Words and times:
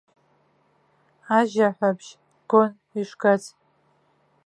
Ажьаҳәабжь 1.37 2.09
гон 2.49 2.69
ишгац. 2.99 3.43